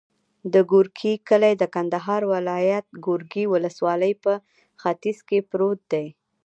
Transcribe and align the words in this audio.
د 0.53 0.55
ګورکي 0.71 1.13
کلی 1.29 1.53
د 1.57 1.63
کندهار 1.75 2.21
ولایت، 2.33 2.85
ګورکي 3.05 3.43
ولسوالي 3.53 4.13
په 4.23 4.33
ختیځ 4.81 5.17
کې 5.27 5.39
پروت 5.49 5.79
دی. 5.93 6.07